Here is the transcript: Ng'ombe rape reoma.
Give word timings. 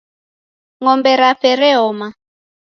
Ng'ombe 0.81 1.11
rape 1.21 1.51
reoma. 1.61 2.07